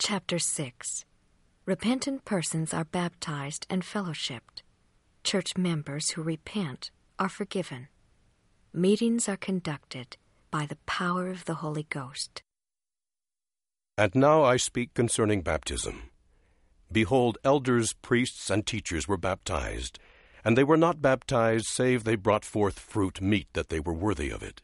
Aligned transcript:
Chapter 0.00 0.38
6 0.38 1.04
Repentant 1.66 2.24
persons 2.24 2.74
are 2.74 2.84
baptized 2.84 3.66
and 3.70 3.82
fellowshipped. 3.82 4.62
Church 5.22 5.56
members 5.56 6.10
who 6.10 6.22
repent 6.22 6.90
are 7.18 7.28
forgiven. 7.28 7.88
Meetings 8.72 9.28
are 9.28 9.36
conducted 9.36 10.16
by 10.50 10.66
the 10.66 10.78
power 10.84 11.28
of 11.28 11.46
the 11.46 11.54
Holy 11.54 11.84
Ghost. 11.84 12.42
And 13.96 14.14
now 14.14 14.42
I 14.42 14.56
speak 14.56 14.92
concerning 14.94 15.42
baptism. 15.42 16.10
Behold, 16.92 17.38
elders, 17.44 17.94
priests, 17.94 18.50
and 18.50 18.66
teachers 18.66 19.08
were 19.08 19.16
baptized, 19.16 19.98
and 20.44 20.58
they 20.58 20.64
were 20.64 20.76
not 20.76 21.00
baptized 21.00 21.66
save 21.66 22.04
they 22.04 22.16
brought 22.16 22.44
forth 22.44 22.78
fruit 22.78 23.22
meet 23.22 23.46
that 23.54 23.68
they 23.68 23.80
were 23.80 23.94
worthy 23.94 24.30
of 24.30 24.42
it. 24.42 24.60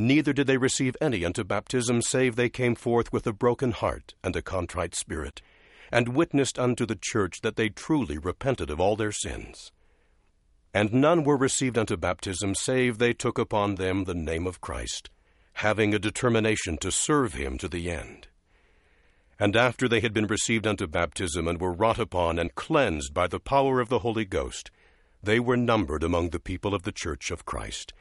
Neither 0.00 0.32
did 0.32 0.46
they 0.46 0.56
receive 0.56 0.96
any 0.98 1.26
unto 1.26 1.44
baptism 1.44 2.00
save 2.00 2.34
they 2.34 2.48
came 2.48 2.74
forth 2.74 3.12
with 3.12 3.26
a 3.26 3.34
broken 3.34 3.72
heart 3.72 4.14
and 4.24 4.34
a 4.34 4.40
contrite 4.40 4.94
spirit, 4.94 5.42
and 5.92 6.16
witnessed 6.16 6.58
unto 6.58 6.86
the 6.86 6.98
church 6.98 7.42
that 7.42 7.56
they 7.56 7.68
truly 7.68 8.16
repented 8.16 8.70
of 8.70 8.80
all 8.80 8.96
their 8.96 9.12
sins. 9.12 9.72
And 10.72 10.94
none 10.94 11.22
were 11.22 11.36
received 11.36 11.76
unto 11.76 11.98
baptism 11.98 12.54
save 12.54 12.96
they 12.96 13.12
took 13.12 13.36
upon 13.36 13.74
them 13.74 14.04
the 14.04 14.14
name 14.14 14.46
of 14.46 14.62
Christ, 14.62 15.10
having 15.52 15.92
a 15.92 15.98
determination 15.98 16.78
to 16.78 16.90
serve 16.90 17.34
him 17.34 17.58
to 17.58 17.68
the 17.68 17.90
end. 17.90 18.28
And 19.38 19.54
after 19.54 19.86
they 19.86 20.00
had 20.00 20.14
been 20.14 20.28
received 20.28 20.66
unto 20.66 20.86
baptism 20.86 21.46
and 21.46 21.60
were 21.60 21.74
wrought 21.74 21.98
upon 21.98 22.38
and 22.38 22.54
cleansed 22.54 23.12
by 23.12 23.26
the 23.26 23.38
power 23.38 23.80
of 23.80 23.90
the 23.90 23.98
Holy 23.98 24.24
Ghost, 24.24 24.70
they 25.22 25.38
were 25.38 25.58
numbered 25.58 26.02
among 26.02 26.30
the 26.30 26.40
people 26.40 26.74
of 26.74 26.84
the 26.84 26.92
church 26.92 27.30
of 27.30 27.44
Christ. 27.44 27.92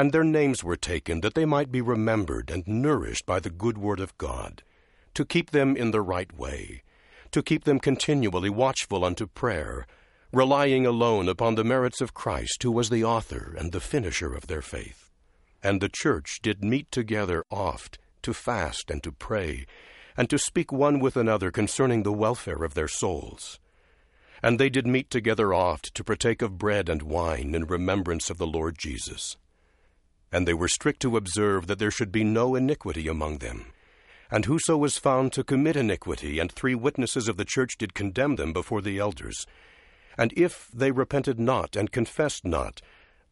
And 0.00 0.12
their 0.12 0.24
names 0.24 0.64
were 0.64 0.78
taken 0.78 1.20
that 1.20 1.34
they 1.34 1.44
might 1.44 1.70
be 1.70 1.82
remembered 1.82 2.50
and 2.50 2.66
nourished 2.66 3.26
by 3.26 3.38
the 3.38 3.50
good 3.50 3.76
word 3.76 4.00
of 4.00 4.16
God, 4.16 4.62
to 5.12 5.26
keep 5.26 5.50
them 5.50 5.76
in 5.76 5.90
the 5.90 6.00
right 6.00 6.34
way, 6.34 6.84
to 7.32 7.42
keep 7.42 7.64
them 7.64 7.78
continually 7.78 8.48
watchful 8.48 9.04
unto 9.04 9.26
prayer, 9.26 9.86
relying 10.32 10.86
alone 10.86 11.28
upon 11.28 11.54
the 11.54 11.64
merits 11.64 12.00
of 12.00 12.14
Christ, 12.14 12.62
who 12.62 12.72
was 12.72 12.88
the 12.88 13.04
author 13.04 13.54
and 13.58 13.72
the 13.72 13.78
finisher 13.78 14.32
of 14.32 14.46
their 14.46 14.62
faith. 14.62 15.10
And 15.62 15.82
the 15.82 15.90
church 15.90 16.38
did 16.40 16.64
meet 16.64 16.90
together 16.90 17.44
oft, 17.50 17.98
to 18.22 18.32
fast 18.32 18.90
and 18.90 19.02
to 19.02 19.12
pray, 19.12 19.66
and 20.16 20.30
to 20.30 20.38
speak 20.38 20.72
one 20.72 20.98
with 20.98 21.14
another 21.14 21.50
concerning 21.50 22.04
the 22.04 22.10
welfare 22.10 22.64
of 22.64 22.72
their 22.72 22.88
souls. 22.88 23.60
And 24.42 24.58
they 24.58 24.70
did 24.70 24.86
meet 24.86 25.10
together 25.10 25.52
oft 25.52 25.94
to 25.94 26.02
partake 26.02 26.40
of 26.40 26.56
bread 26.56 26.88
and 26.88 27.02
wine 27.02 27.54
in 27.54 27.66
remembrance 27.66 28.30
of 28.30 28.38
the 28.38 28.46
Lord 28.46 28.78
Jesus. 28.78 29.36
And 30.32 30.46
they 30.46 30.54
were 30.54 30.68
strict 30.68 31.00
to 31.00 31.16
observe 31.16 31.66
that 31.66 31.78
there 31.78 31.90
should 31.90 32.12
be 32.12 32.24
no 32.24 32.54
iniquity 32.54 33.08
among 33.08 33.38
them. 33.38 33.72
And 34.30 34.44
whoso 34.44 34.76
was 34.76 34.96
found 34.96 35.32
to 35.32 35.42
commit 35.42 35.76
iniquity, 35.76 36.38
and 36.38 36.52
three 36.52 36.74
witnesses 36.74 37.26
of 37.28 37.36
the 37.36 37.44
church 37.44 37.76
did 37.78 37.94
condemn 37.94 38.36
them 38.36 38.52
before 38.52 38.80
the 38.80 38.98
elders. 38.98 39.44
And 40.16 40.32
if 40.36 40.68
they 40.72 40.92
repented 40.92 41.40
not 41.40 41.74
and 41.74 41.90
confessed 41.90 42.44
not, 42.44 42.80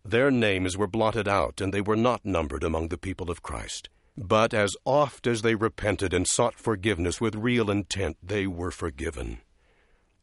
their 0.04 0.30
names 0.30 0.76
were 0.76 0.86
blotted 0.86 1.28
out, 1.28 1.60
and 1.60 1.72
they 1.72 1.80
were 1.80 1.96
not 1.96 2.24
numbered 2.24 2.64
among 2.64 2.88
the 2.88 2.98
people 2.98 3.30
of 3.30 3.42
Christ. 3.42 3.88
But 4.16 4.52
as 4.52 4.74
oft 4.84 5.28
as 5.28 5.42
they 5.42 5.54
repented 5.54 6.12
and 6.12 6.26
sought 6.26 6.54
forgiveness 6.54 7.20
with 7.20 7.36
real 7.36 7.70
intent, 7.70 8.16
they 8.20 8.48
were 8.48 8.72
forgiven. 8.72 9.38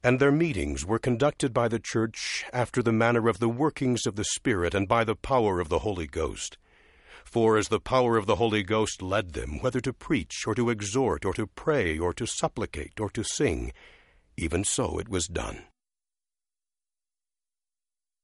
And 0.03 0.19
their 0.19 0.31
meetings 0.31 0.85
were 0.85 0.99
conducted 0.99 1.53
by 1.53 1.67
the 1.67 1.79
church 1.79 2.45
after 2.51 2.83
the 2.83 2.91
manner 2.91 3.29
of 3.29 3.39
the 3.39 3.49
workings 3.49 4.05
of 4.05 4.17
the 4.17 4.25
Spirit 4.25 4.75
and 4.75 4.87
by 4.87 5.03
the 5.03 5.15
power 5.15 5.59
of 5.59 5.69
the 5.69 5.79
Holy 5.79 6.07
Ghost. 6.07 6.57
For 7.25 7.57
as 7.57 7.67
the 7.67 7.81
power 7.81 8.15
of 8.15 8.27
the 8.27 8.37
Holy 8.37 8.63
Ghost 8.63 9.01
led 9.01 9.33
them, 9.33 9.59
whether 9.59 9.81
to 9.81 9.91
preach, 9.91 10.47
or 10.47 10.55
to 10.55 10.69
exhort, 10.69 11.25
or 11.25 11.33
to 11.33 11.47
pray, 11.47 11.99
or 11.99 12.13
to 12.13 12.25
supplicate, 12.25 12.99
or 12.99 13.09
to 13.09 13.23
sing, 13.23 13.73
even 14.37 14.63
so 14.63 14.97
it 14.99 15.09
was 15.09 15.27
done. 15.27 15.65